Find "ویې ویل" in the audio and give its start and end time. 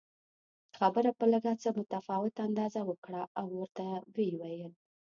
4.15-4.73